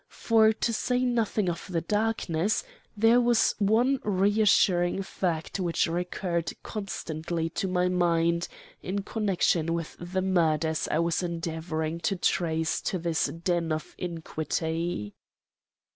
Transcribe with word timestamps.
For, 0.09 0.51
to 0.51 0.73
say 0.73 1.05
nothing 1.05 1.47
of 1.47 1.67
the 1.69 1.81
darkness, 1.81 2.63
there 2.97 3.21
was 3.21 3.53
one 3.59 3.99
reassuring 4.03 5.03
fact 5.03 5.59
which 5.59 5.85
recurred 5.85 6.51
constantly 6.63 7.51
to 7.51 7.67
my 7.67 7.87
mind 7.87 8.47
in 8.81 9.03
connection 9.03 9.75
with 9.75 9.95
the 9.99 10.23
murders 10.23 10.87
I 10.89 10.97
was 10.97 11.21
endeavoring 11.21 11.99
to 11.99 12.15
trace 12.15 12.81
to 12.81 12.97
this 12.97 13.25
den 13.27 13.71
of 13.71 13.93
iniquity. 13.99 15.13